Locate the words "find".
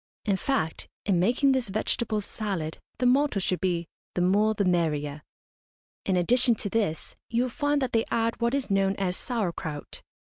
7.51-7.79